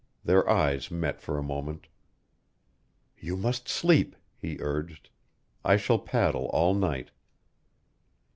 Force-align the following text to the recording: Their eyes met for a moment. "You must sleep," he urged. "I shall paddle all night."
Their 0.23 0.49
eyes 0.49 0.89
met 0.89 1.21
for 1.21 1.37
a 1.37 1.43
moment. 1.43 1.85
"You 3.19 3.37
must 3.37 3.69
sleep," 3.69 4.15
he 4.35 4.57
urged. 4.59 5.11
"I 5.63 5.77
shall 5.77 5.99
paddle 5.99 6.45
all 6.45 6.73
night." 6.73 7.11